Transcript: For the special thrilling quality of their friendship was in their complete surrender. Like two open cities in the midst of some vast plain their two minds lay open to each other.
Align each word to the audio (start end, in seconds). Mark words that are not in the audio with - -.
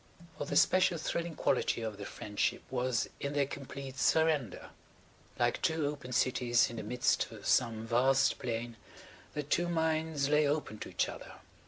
For 0.39 0.45
the 0.45 0.55
special 0.55 0.97
thrilling 0.97 1.35
quality 1.35 1.83
of 1.83 1.97
their 1.97 2.07
friendship 2.07 2.63
was 2.71 3.07
in 3.19 3.33
their 3.33 3.45
complete 3.45 3.99
surrender. 3.99 4.71
Like 5.37 5.61
two 5.61 5.85
open 5.85 6.11
cities 6.11 6.71
in 6.71 6.77
the 6.77 6.81
midst 6.83 7.31
of 7.31 7.45
some 7.45 7.85
vast 7.85 8.39
plain 8.39 8.77
their 9.35 9.43
two 9.43 9.69
minds 9.69 10.27
lay 10.27 10.47
open 10.47 10.79
to 10.79 10.89
each 10.89 11.07
other. 11.07 11.33